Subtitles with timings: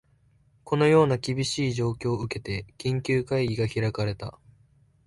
[0.63, 4.39] このような厳しい状況を受けて、緊急会議が開かれた